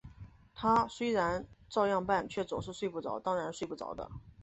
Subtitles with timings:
[0.55, 4.09] 他虽然照样办，却总是睡不着，当然睡不着的